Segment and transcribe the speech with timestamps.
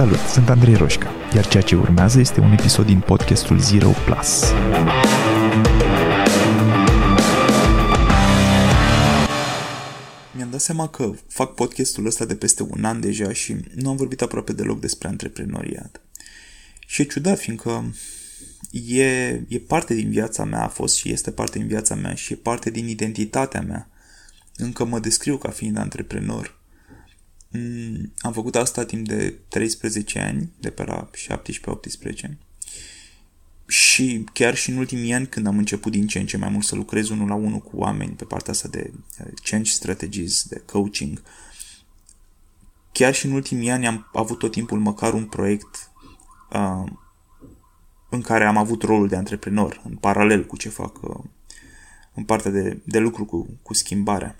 [0.00, 4.52] Salut, sunt Andrei Roșca, iar ceea ce urmează este un episod din podcastul Zero Plus.
[10.36, 13.96] Mi-am dat seama că fac podcastul ăsta de peste un an deja și nu am
[13.96, 16.00] vorbit aproape deloc despre antreprenoriat.
[16.86, 17.94] Și e ciudat, fiindcă
[18.70, 19.04] e,
[19.48, 22.36] e parte din viața mea, a fost și este parte din viața mea și e
[22.36, 23.88] parte din identitatea mea.
[24.56, 26.59] Încă mă descriu ca fiind antreprenor.
[27.52, 32.38] Mm, am făcut asta timp de 13 ani, de pe la 17-18.
[33.66, 36.64] Și chiar și în ultimii ani, când am început din ce în ce mai mult
[36.64, 38.92] să lucrez unul la unul cu oameni pe partea asta de
[39.42, 41.22] change strategies, de coaching,
[42.92, 45.90] chiar și în ultimii ani am avut tot timpul măcar un proiect
[46.52, 46.92] uh,
[48.10, 51.24] în care am avut rolul de antreprenor, în paralel cu ce fac uh,
[52.14, 54.36] în partea de, de lucru cu, cu schimbarea.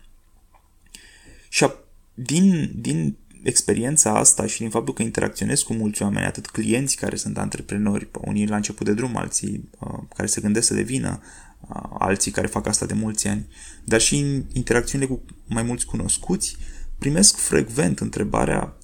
[1.48, 1.74] Și a,
[2.14, 7.16] din, din experiența asta și din faptul că interacționez cu mulți oameni, atât clienți care
[7.16, 11.20] sunt antreprenori, unii la început de drum, alții uh, care se gândesc să devină,
[11.60, 13.46] uh, alții care fac asta de mulți ani,
[13.84, 16.56] dar și în interacțiunile cu mai mulți cunoscuți,
[16.98, 18.76] primesc frecvent întrebarea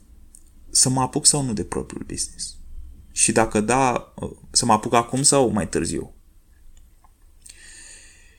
[0.70, 2.56] să mă apuc sau nu de propriul business.
[3.12, 6.15] Și dacă da, uh, să mă apuc acum sau mai târziu.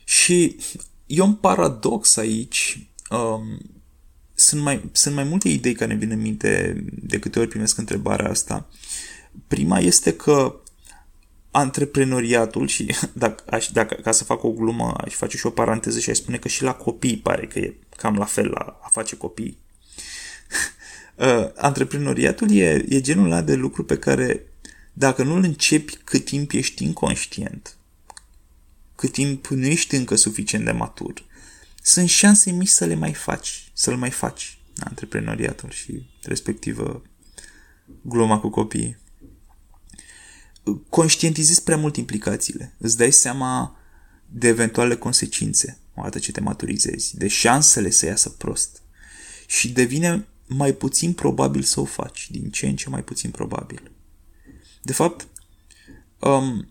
[0.03, 0.57] Și
[1.05, 2.89] e un paradox aici.
[3.09, 3.76] Um,
[4.47, 7.77] sunt mai, sunt mai multe idei care ne vin în minte de câte ori primesc
[7.77, 8.69] întrebarea asta.
[9.47, 10.59] Prima este că
[11.51, 15.99] antreprenoriatul și dacă, aș, dacă, ca să fac o glumă, aș face și o paranteză
[15.99, 18.89] și aș spune că și la copii pare că e cam la fel la a
[18.91, 19.57] face copii.
[21.15, 24.45] uh, antreprenoriatul e, e genul ăla de lucru pe care
[24.93, 27.77] dacă nu-l începi cât timp ești inconștient,
[28.95, 31.23] cât timp nu ești încă suficient de matur,
[31.81, 37.01] sunt șanse mici să le mai faci, să-l mai faci, antreprenoriatul și respectivă
[38.01, 38.97] gluma cu copiii.
[40.89, 43.79] Conștientizezi prea mult implicațiile, îți dai seama
[44.25, 48.81] de eventuale consecințe odată ce te maturizezi, de șansele să iasă prost
[49.47, 53.91] și devine mai puțin probabil să o faci, din ce în ce mai puțin probabil.
[54.81, 55.27] De fapt,
[56.19, 56.67] um,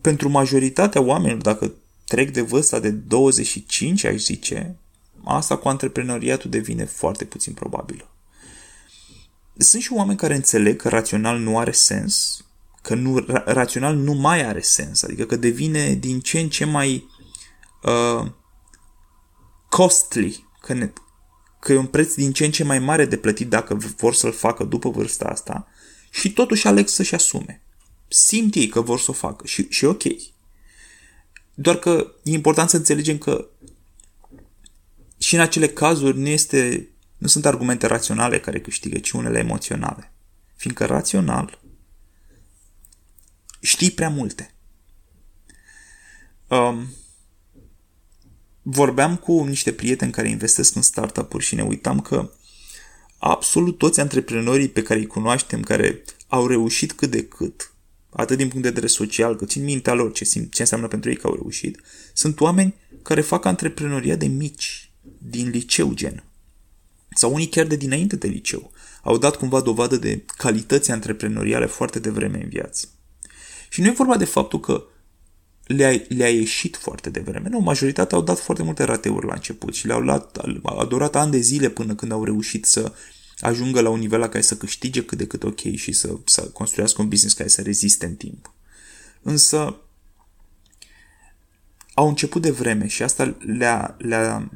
[0.00, 1.72] pentru majoritatea oamenilor, dacă
[2.04, 4.78] trec de vârsta de 25, aș zice,
[5.24, 8.08] asta cu antreprenoriatul devine foarte puțin probabilă.
[9.56, 12.44] Sunt și oameni care înțeleg că rațional nu are sens,
[12.82, 16.64] că nu, ra- rațional nu mai are sens, adică că devine din ce în ce
[16.64, 17.08] mai
[17.82, 18.30] uh,
[19.68, 20.92] costly, că, ne,
[21.60, 24.32] că e un preț din ce în ce mai mare de plătit dacă vor să-l
[24.32, 25.66] facă după vârsta asta
[26.10, 27.62] și totuși aleg să-și asume.
[28.08, 30.02] Simt ei că vor să o facă și, și ok.
[31.54, 33.48] Doar că e important să înțelegem că
[35.24, 40.12] și în acele cazuri nu, este, nu sunt argumente raționale care câștigă, ci unele emoționale.
[40.56, 41.58] Fiindcă rațional
[43.60, 44.54] știi prea multe.
[46.48, 46.94] Um,
[48.62, 52.30] vorbeam cu niște prieteni care investesc în startup-uri și ne uitam că
[53.18, 57.72] absolut toți antreprenorii pe care îi cunoaștem, care au reușit cât de cât,
[58.10, 60.88] atât din punct de vedere social, cât și în mintea lor ce, simt, ce înseamnă
[60.88, 61.80] pentru ei că au reușit,
[62.12, 64.83] sunt oameni care fac antreprenoria de mici,
[65.18, 66.24] din liceu gen.
[67.14, 68.72] Sau unii chiar de dinainte de liceu.
[69.02, 72.88] Au dat cumva dovadă de calități antreprenoriale foarte devreme în viață.
[73.68, 74.84] Și nu e vorba de faptul că
[75.66, 77.48] le-a, le-a ieșit foarte devreme.
[77.48, 81.30] Nu, majoritatea au dat foarte multe rateuri la început și le-au luat, a durat ani
[81.30, 82.92] de zile până când au reușit să
[83.38, 86.42] ajungă la un nivel la care să câștige cât de cât ok și să, să
[86.42, 88.52] construiască un business care să reziste în timp.
[89.22, 89.76] Însă
[91.94, 94.50] au început de vreme și asta le-a, le-a,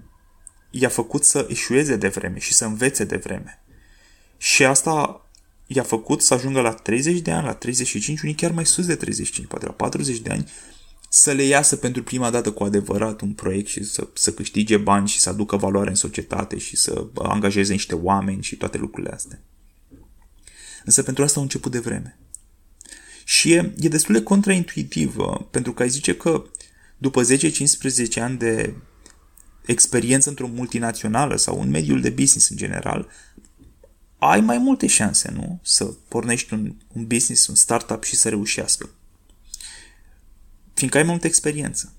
[0.70, 3.62] i-a făcut să eșueze de vreme și să învețe de vreme.
[4.36, 5.26] Și asta
[5.66, 8.94] i-a făcut să ajungă la 30 de ani, la 35, unii chiar mai sus de
[8.94, 10.50] 35, poate la 40 de ani,
[11.08, 15.08] să le iasă pentru prima dată cu adevărat un proiect și să, să câștige bani
[15.08, 19.40] și să aducă valoare în societate și să angajeze niște oameni și toate lucrurile astea.
[20.84, 22.18] Însă pentru asta au început de vreme.
[23.24, 25.16] Și e, e destul de contraintuitiv,
[25.50, 26.44] pentru că ai zice că
[26.98, 27.26] după 10-15
[28.14, 28.74] ani de
[29.72, 33.08] experiență într-o multinațională sau în mediul de business în general,
[34.18, 35.60] ai mai multe șanse, nu?
[35.62, 38.90] Să pornești un, un business, un startup și să reușească
[40.78, 41.92] fiindcă ai mai multă experiență.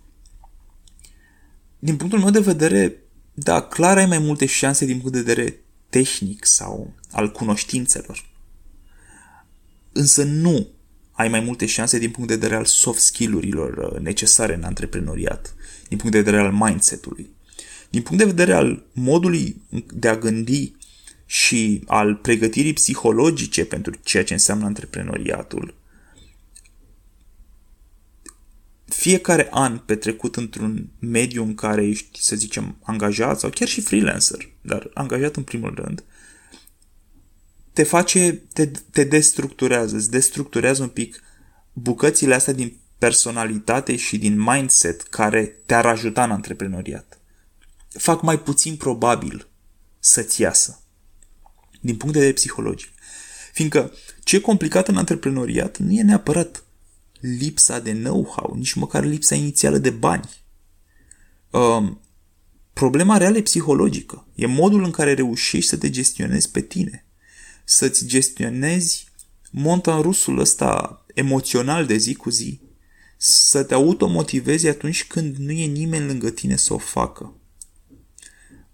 [1.80, 2.96] Din punctul meu de vedere,
[3.34, 8.30] da, clar ai mai multe șanse din punct de vedere tehnic sau al cunoștințelor.
[9.92, 10.68] Însă nu
[11.12, 15.54] ai mai multe șanse din punct de vedere al soft skill-urilor uh, necesare în antreprenoriat,
[15.88, 17.30] din punct de vedere al mindset-ului,
[17.90, 19.62] din punct de vedere al modului
[19.94, 20.74] de a gândi
[21.26, 25.74] și al pregătirii psihologice pentru ceea ce înseamnă antreprenoriatul,
[28.86, 34.50] fiecare an petrecut într-un mediu în care ești, să zicem, angajat sau chiar și freelancer,
[34.62, 36.04] dar angajat în primul rând,
[37.74, 41.22] te face, te, te destructurează, îți destructurează un pic
[41.74, 47.19] bucățile astea din personalitate și din mindset care te-ar ajuta în antreprenoriat.
[47.90, 49.48] Fac mai puțin probabil
[50.00, 50.84] să-ți iasă
[51.80, 52.90] din punct de vedere psihologic.
[53.54, 53.94] Fiindcă
[54.24, 56.64] ce e complicat în antreprenoriat nu e neapărat
[57.20, 60.30] lipsa de know-how, nici măcar lipsa inițială de bani.
[61.50, 61.92] Uh,
[62.74, 64.28] problema reală e psihologică.
[64.36, 67.06] E modul în care reușești să te gestionezi pe tine.
[67.64, 69.08] Să-ți gestionezi
[69.52, 72.60] montan rusul ăsta emoțional de zi cu zi.
[73.18, 77.39] Să te automotivezi atunci când nu e nimeni lângă tine să o facă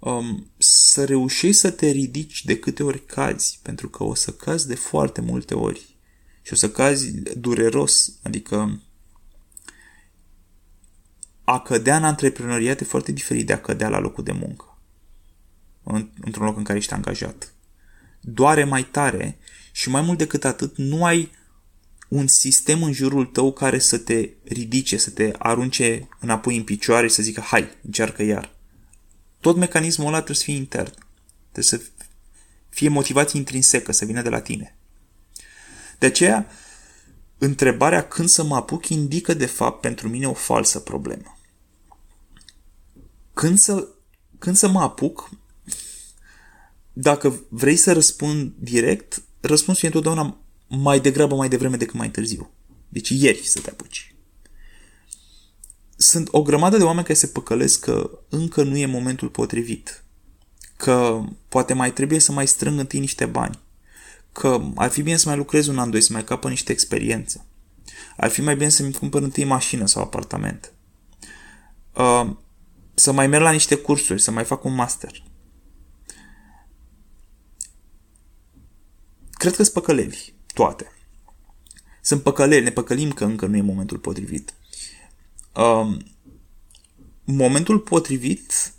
[0.10, 4.68] um, să reușești să te ridici de câte ori cazi, pentru că o să cazi
[4.68, 5.96] de foarte multe ori
[6.42, 8.82] și o să cazi dureros, adică
[11.44, 14.78] a cădea în antreprenoriat e foarte diferit de a cădea la locul de muncă,
[16.22, 17.54] într-un loc în care ești angajat.
[18.22, 19.38] Doare mai tare
[19.72, 21.32] și mai mult decât atât, nu ai
[22.08, 27.08] un sistem în jurul tău care să te ridice, să te arunce înapoi în picioare
[27.08, 28.55] și să zică hai, încearcă iar.
[29.40, 30.94] Tot mecanismul ăla trebuie să fie intern.
[31.52, 31.82] Trebuie să
[32.70, 34.76] fie motivație intrinsecă, să vină de la tine.
[36.00, 36.48] De aceea,
[37.38, 41.38] întrebarea când să mă apuc indică de fapt pentru mine o falsă problemă.
[43.34, 43.88] Când să,
[44.40, 45.30] când să mă apuc,
[46.94, 50.38] dacă vrei să răspund direct, răspunsul e întotdeauna
[50.68, 52.52] mai degrabă mai devreme decât mai târziu.
[52.90, 54.15] Deci ieri să te apuci
[55.96, 60.04] sunt o grămadă de oameni care se păcălesc că încă nu e momentul potrivit,
[60.78, 63.60] că poate mai trebuie să mai strâng întâi niște bani,
[64.32, 67.46] că ar fi bine să mai lucrez un an, doi, să mai capă niște experiență,
[68.18, 70.74] ar fi mai bine să-mi cumpăr întâi mașină sau apartament,
[71.94, 72.30] uh,
[72.94, 75.24] să mai merg la niște cursuri, să mai fac un master.
[79.32, 80.92] Cred că sunt păcăleli, toate.
[82.02, 84.54] Sunt păcăleli, ne păcălim că încă nu e momentul potrivit.
[85.56, 86.06] Um,
[87.24, 88.74] momentul potrivit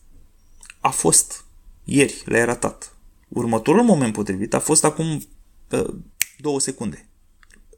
[0.81, 1.45] a fost
[1.85, 2.97] ieri, l-ai ratat.
[3.29, 5.23] Următorul moment potrivit a fost acum
[5.71, 5.95] uh,
[6.39, 7.09] două secunde.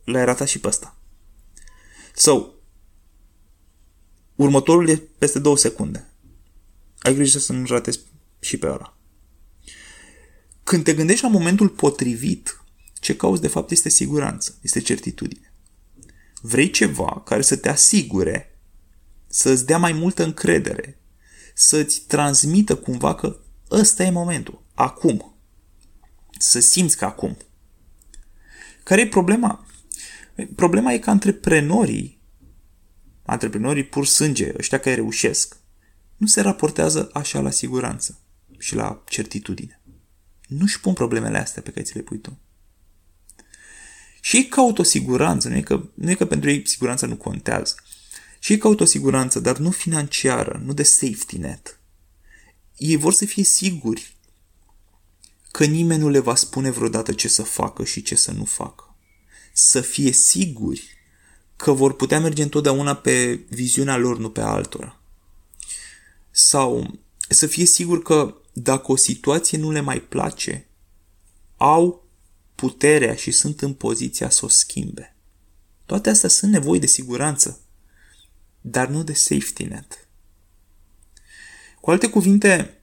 [0.05, 0.97] L-ai ratat și pe ăsta.
[2.15, 2.53] Sau, so,
[4.35, 6.11] următorul e peste două secunde.
[6.99, 8.01] Ai grijă să nu ratezi
[8.41, 8.97] și pe ăla.
[10.62, 12.65] Când te gândești la momentul potrivit,
[13.01, 15.53] ce cauți de fapt este siguranță, este certitudine.
[16.41, 18.48] Vrei ceva care să te asigure
[19.29, 20.99] să-ți dea mai multă încredere,
[21.55, 23.37] să-ți transmită cumva că
[23.71, 25.39] ăsta e momentul, acum.
[26.39, 27.37] Să simți că acum.
[28.83, 29.67] Care e problema?
[30.55, 32.21] Problema e că antreprenorii,
[33.23, 35.57] antreprenorii pur sânge, ăștia care reușesc,
[36.17, 38.21] nu se raportează așa la siguranță
[38.59, 39.81] și la certitudine.
[40.49, 42.39] Nu-și pun problemele astea pe care ți le pui tu.
[44.21, 47.17] Și ei caută o siguranță, nu e, că, nu e că pentru ei siguranța nu
[47.17, 47.75] contează.
[48.38, 51.81] Și ei caută o siguranță, dar nu financiară, nu de safety net.
[52.76, 54.17] Ei vor să fie siguri
[55.50, 58.96] că nimeni nu le va spune vreodată ce să facă și ce să nu facă.
[59.53, 60.96] Să fie siguri
[61.56, 65.01] că vor putea merge întotdeauna pe viziunea lor, nu pe altora.
[66.31, 66.98] Sau
[67.29, 70.67] să fie sigur că dacă o situație nu le mai place,
[71.56, 72.06] au
[72.55, 75.17] puterea și sunt în poziția să o schimbe.
[75.86, 77.60] Toate astea sunt nevoi de siguranță
[78.60, 80.08] dar nu de safety net.
[81.81, 82.81] Cu alte cuvinte,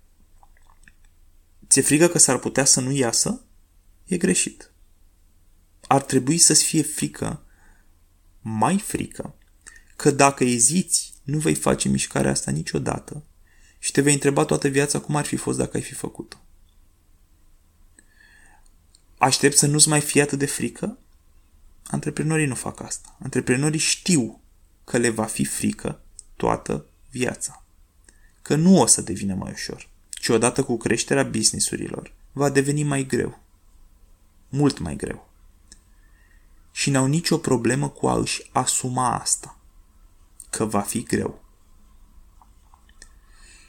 [1.67, 3.45] ți-e frică că s-ar putea să nu iasă?
[4.05, 4.71] E greșit.
[5.87, 7.43] Ar trebui să-ți fie frică,
[8.41, 9.35] mai frică,
[9.95, 13.23] că dacă eziți, nu vei face mișcarea asta niciodată
[13.79, 16.37] și te vei întreba toată viața cum ar fi fost dacă ai fi făcut-o.
[19.17, 20.99] Aștept să nu-ți mai fie atât de frică?
[21.83, 23.17] Antreprenorii nu fac asta.
[23.19, 24.41] Antreprenorii știu
[24.85, 25.99] că le va fi frică
[26.35, 27.63] toată viața.
[28.41, 33.03] Că nu o să devină mai ușor, ci odată cu creșterea businessurilor va deveni mai
[33.03, 33.39] greu.
[34.49, 35.29] Mult mai greu.
[36.71, 39.57] Și n-au nicio problemă cu a își asuma asta.
[40.49, 41.43] Că va fi greu.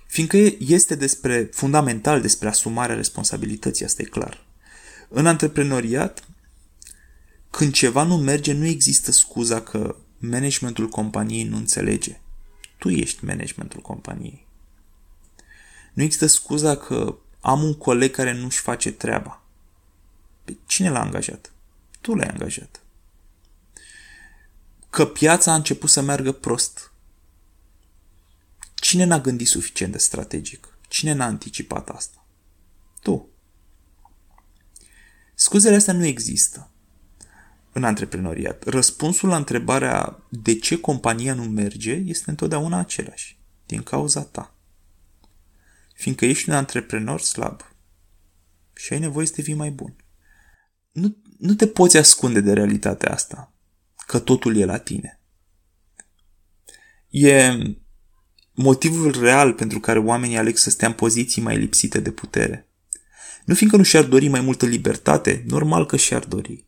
[0.06, 4.46] Fiindcă este despre, fundamental despre asumarea responsabilității, asta e clar.
[5.08, 6.28] În antreprenoriat,
[7.50, 9.96] când ceva nu merge, nu există scuza că
[10.28, 12.20] managementul companiei nu înțelege.
[12.78, 14.46] Tu ești managementul companiei.
[15.92, 19.42] Nu există scuza că am un coleg care nu-și face treaba.
[20.66, 21.52] Cine l-a angajat?
[22.00, 22.80] Tu l-ai angajat.
[24.90, 26.92] Că piața a început să meargă prost.
[28.74, 30.78] Cine n-a gândit suficient de strategic?
[30.88, 32.26] Cine n-a anticipat asta?
[33.02, 33.28] Tu.
[35.34, 36.70] Scuzele astea nu există
[37.76, 38.64] în antreprenoriat.
[38.64, 43.38] Răspunsul la întrebarea de ce compania nu merge este întotdeauna același.
[43.66, 44.54] Din cauza ta.
[45.94, 47.60] Fiindcă ești un antreprenor slab
[48.74, 49.96] și ai nevoie să devii mai bun.
[50.92, 53.52] Nu, nu te poți ascunde de realitatea asta,
[54.06, 55.20] că totul e la tine.
[57.08, 57.52] E
[58.52, 62.68] motivul real pentru care oamenii aleg să stea în poziții mai lipsite de putere.
[63.44, 66.65] Nu fiindcă nu și-ar dori mai multă libertate, normal că și-ar dori.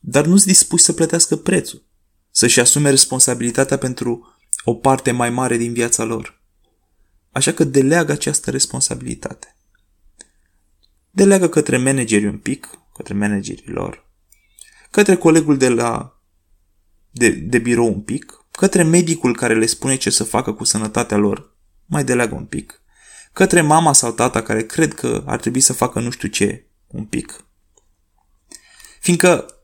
[0.00, 1.86] Dar nu-s dispuși să plătească prețul,
[2.30, 6.42] să-și asume responsabilitatea pentru o parte mai mare din viața lor.
[7.32, 9.56] Așa că deleagă această responsabilitate.
[11.10, 14.08] Deleagă către manageri un pic, către managerii lor,
[14.90, 16.20] către colegul de la
[17.10, 21.16] de, de birou un pic, către medicul care le spune ce să facă cu sănătatea
[21.16, 21.56] lor,
[21.86, 22.82] mai deleagă un pic,
[23.32, 27.04] către mama sau tata care cred că ar trebui să facă nu știu ce, un
[27.04, 27.44] pic.
[29.00, 29.59] Fiindcă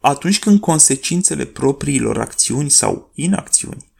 [0.00, 3.90] atunci când consecințele propriilor acțiuni sau inacțiuni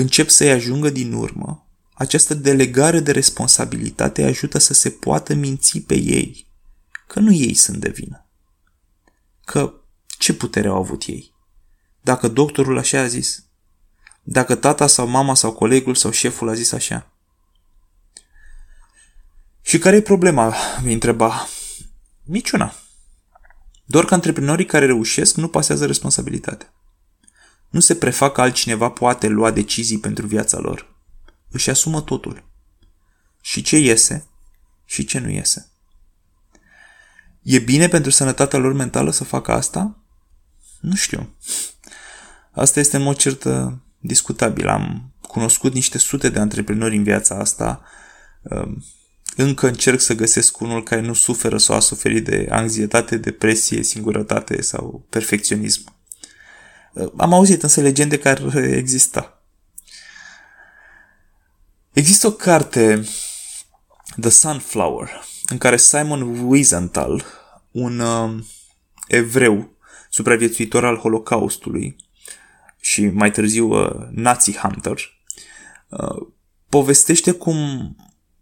[0.00, 5.94] încep să-i ajungă din urmă, această delegare de responsabilitate ajută să se poată minți pe
[5.94, 6.46] ei,
[7.06, 8.26] că nu ei sunt de vină.
[9.44, 9.74] Că
[10.18, 11.32] ce putere au avut ei?
[12.00, 13.44] Dacă doctorul așa a zis?
[14.22, 17.10] Dacă tata sau mama sau colegul sau șeful a zis așa?
[19.62, 20.54] Și care e problema?
[20.82, 21.48] Mi întreba.
[22.22, 22.74] Niciuna.
[23.90, 26.72] Doar că antreprenorii care reușesc nu pasează responsabilitatea.
[27.68, 30.94] Nu se prefac că altcineva poate lua decizii pentru viața lor.
[31.50, 32.44] Își asumă totul.
[33.40, 34.28] Și ce iese
[34.84, 35.70] și ce nu iese.
[37.42, 39.96] E bine pentru sănătatea lor mentală să facă asta?
[40.80, 41.34] Nu știu.
[42.50, 44.68] Asta este în mod cert uh, discutabil.
[44.68, 47.82] Am cunoscut niște sute de antreprenori în viața asta
[48.42, 48.84] um,
[49.42, 54.62] încă încerc să găsesc unul care nu suferă sau a suferit de anxietate, depresie, singurătate
[54.62, 55.96] sau perfecționism.
[57.16, 59.42] Am auzit însă legende care exista.
[61.92, 63.04] Există o carte,
[64.20, 67.24] The Sunflower, în care Simon Wiesenthal,
[67.70, 68.44] un uh,
[69.08, 69.76] evreu
[70.10, 71.96] supraviețuitor al Holocaustului
[72.80, 74.98] și mai târziu uh, Nazi Hunter,
[75.88, 76.26] uh,
[76.68, 77.96] povestește cum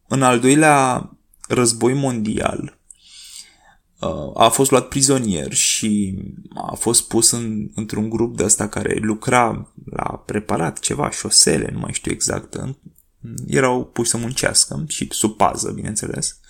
[0.09, 1.11] în al doilea
[1.49, 2.79] război mondial
[4.01, 6.19] uh, a fost luat prizonier și
[6.55, 11.79] a fost pus în, într-un grup de asta care lucra la preparat ceva, șosele, nu
[11.79, 12.57] mai știu exact.
[13.47, 16.41] Erau puși să muncească și sub pază, bineînțeles.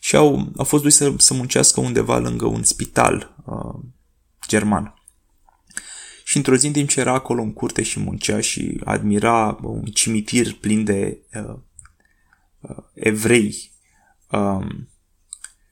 [0.00, 3.80] Și au, au fost duși să, să muncească undeva lângă un spital uh,
[4.48, 4.94] german.
[6.24, 9.84] Și într-o zi, în timp ce era acolo în curte și muncea și admira un
[9.84, 11.58] cimitir plin de uh, uh,
[12.94, 13.72] evrei
[14.30, 14.88] um,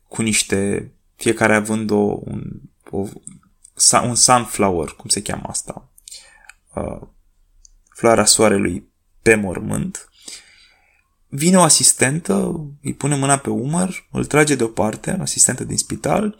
[0.09, 2.43] cu niște, fiecare având o, un,
[2.91, 3.07] o,
[4.03, 5.91] un sunflower, cum se cheamă asta,
[6.75, 7.09] uh,
[7.89, 8.91] floarea soarelui
[9.23, 10.09] pe mormânt,
[11.29, 16.39] vine o asistentă, îi pune mâna pe umăr, îl trage deoparte, asistentă din spital,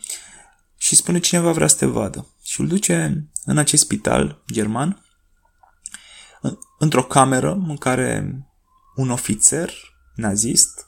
[0.77, 2.27] și spune cineva vrea să te vadă.
[2.43, 5.05] Și îl duce în acest spital german,
[6.79, 8.39] într-o cameră în care
[8.97, 9.73] un ofițer
[10.15, 10.87] nazist,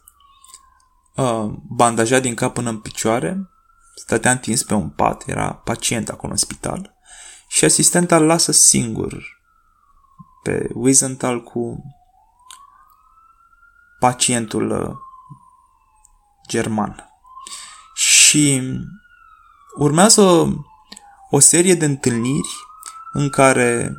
[1.14, 3.50] uh, bandajat din cap până în picioare,
[3.94, 6.94] stătea întins pe un pat, era pacient acolo în spital,
[7.48, 9.42] și asistenta îl lasă singur
[10.42, 11.84] pe Wiesenthal cu
[13.98, 14.96] pacientul uh,
[16.48, 17.08] german.
[17.94, 18.62] Și
[19.76, 20.54] urmează
[21.30, 22.48] o serie de întâlniri
[23.12, 23.92] în care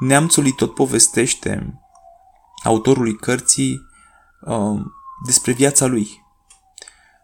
[0.00, 1.80] neamțul îi tot povestește
[2.64, 3.88] autorului cărții
[4.40, 4.80] uh,
[5.26, 6.24] despre viața lui.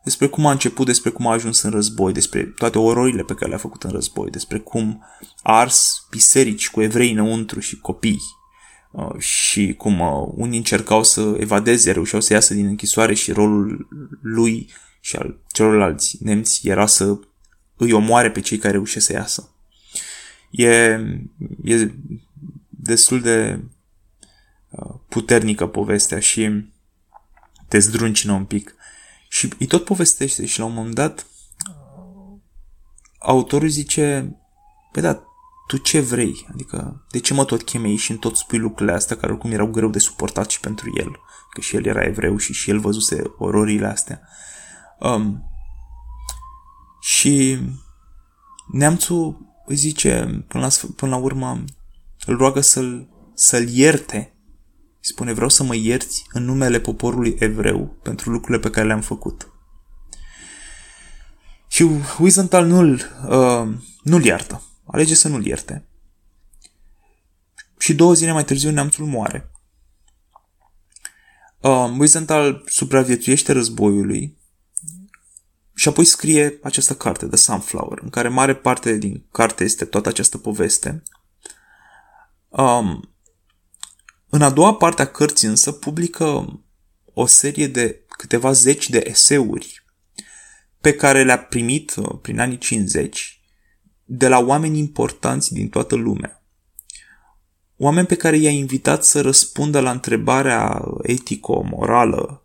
[0.05, 3.49] Despre cum a început, despre cum a ajuns în război, despre toate ororile pe care
[3.49, 5.05] le-a făcut în război, despre cum
[5.43, 8.21] a ars biserici cu evrei înăuntru și copii
[8.91, 13.89] uh, și cum uh, unii încercau să evadeze, reușeau să iasă din închisoare și rolul
[14.23, 14.71] lui
[15.01, 17.19] și al celorlalți nemți era să
[17.77, 19.51] îi omoare pe cei care reușesc să iasă.
[20.51, 20.69] E,
[21.65, 21.91] e
[22.69, 23.61] destul de
[24.71, 26.65] uh, puternică povestea și
[27.69, 28.75] te zdruncină un pic.
[29.29, 31.27] Și îi tot povestește și la un moment dat
[33.19, 34.37] autorul zice,
[34.93, 35.23] pe da,
[35.67, 36.47] tu ce vrei?
[36.53, 39.67] Adică, de ce mă tot chemei și în tot spui lucrurile astea care oricum erau
[39.67, 41.21] greu de suportat și pentru el?
[41.51, 44.21] Că și el era evreu și și el văzuse ororile astea.
[44.99, 45.51] Um,
[47.01, 47.59] și
[48.73, 51.65] neamțul îi zice, până la, până la urmă,
[52.27, 54.36] îl roagă să-l, să-l ierte.
[55.09, 59.51] Spune, vreau să mă ierți în numele poporului evreu pentru lucrurile pe care le-am făcut.
[61.69, 62.93] Și Wiesenthal nu-l,
[63.29, 64.63] uh, nu-l iartă.
[64.85, 65.89] Alege să nu-l ierte.
[67.79, 69.51] Și două zile mai târziu neamțul moare.
[71.61, 74.39] Uh, Wiesenthal supraviețuiește războiului
[75.75, 80.09] și apoi scrie această carte, The Sunflower, în care mare parte din carte este toată
[80.09, 81.03] această poveste.
[82.49, 83.16] Um,
[84.29, 86.61] în a doua parte a cărții însă publică
[87.15, 89.85] o serie de câteva zeci de eseuri
[90.81, 93.41] pe care le-a primit uh, prin anii 50
[94.05, 96.45] de la oameni importanți din toată lumea.
[97.77, 102.43] Oameni pe care i-a invitat să răspundă la întrebarea etico-morală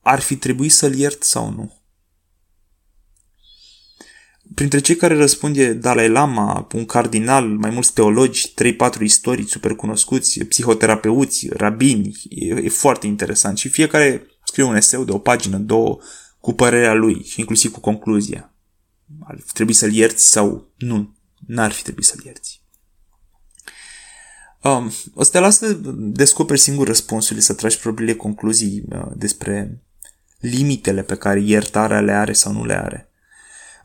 [0.00, 1.77] ar fi trebuit să-l iert sau nu.
[4.54, 8.52] Printre cei care răspund e Dalai Lama, un cardinal, mai mulți teologi,
[8.98, 12.22] 3-4 istorici super cunoscuți, psihoterapeuți, rabini.
[12.28, 15.98] E, e foarte interesant și fiecare scrie un eseu de o pagină, două,
[16.40, 18.52] cu părerea lui și inclusiv cu concluzia.
[19.20, 21.16] Ar trebui să-l ierți sau nu?
[21.46, 22.62] N-ar fi trebuit să-l ierți.
[24.62, 29.82] Um, o să te las să descoperi singur răspunsurile, să tragi propriile concluzii uh, despre
[30.38, 33.07] limitele pe care iertarea le are sau nu le are.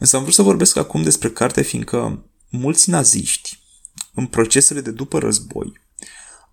[0.03, 3.59] Însă am vrut să vorbesc acum despre carte, fiindcă mulți naziști,
[4.13, 5.73] în procesele de după război,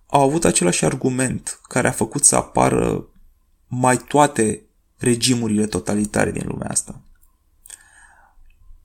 [0.07, 3.07] au avut același argument care a făcut să apară
[3.67, 4.61] mai toate
[4.97, 7.01] regimurile totalitare din lumea asta.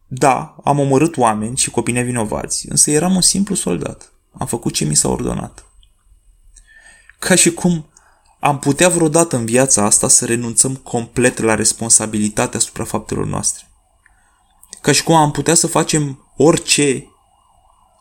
[0.07, 4.13] Da, am omorât oameni și copii nevinovați, însă eram un simplu soldat.
[4.33, 5.65] Am făcut ce mi s-a ordonat.
[7.19, 7.87] Ca și cum
[8.41, 13.67] am putea vreodată în viața asta să renunțăm complet la responsabilitatea asupra faptelor noastre.
[14.81, 17.07] Ca și cum am putea să facem orice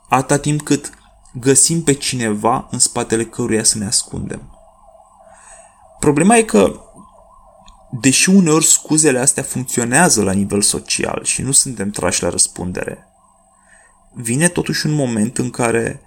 [0.09, 0.89] atâta timp cât
[1.33, 4.49] găsim pe cineva în spatele căruia să ne ascundem.
[5.99, 6.79] Problema e că,
[7.91, 13.07] deși uneori scuzele astea funcționează la nivel social și nu suntem trași la răspundere,
[14.13, 16.01] vine totuși un moment în care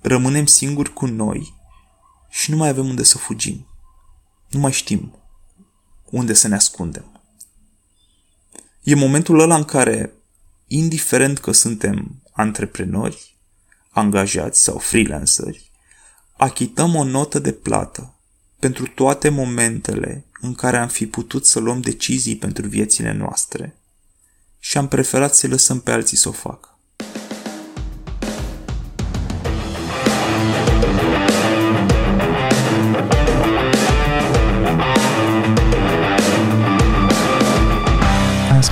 [0.00, 1.54] rămânem singuri cu noi
[2.28, 3.66] și nu mai avem unde să fugim.
[4.48, 5.16] Nu mai știm
[6.10, 7.15] unde să ne ascundem.
[8.86, 10.12] E momentul ăla în care,
[10.66, 13.36] indiferent că suntem antreprenori,
[13.90, 15.70] angajați sau freelanceri,
[16.36, 18.14] achităm o notă de plată
[18.58, 23.76] pentru toate momentele în care am fi putut să luăm decizii pentru viețile noastre
[24.58, 26.75] și am preferat să lăsăm pe alții să o facă.